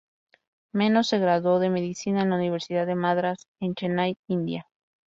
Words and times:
Menon 0.73 1.03
se 1.03 1.19
graduó 1.19 1.59
de 1.59 1.69
medicina 1.69 2.23
en 2.23 2.31
la 2.31 2.37
Universidad 2.37 2.87
de 2.87 2.95
Madrás, 2.95 3.47
en 3.59 3.75
Chennai, 3.75 4.17
India. 4.27 4.65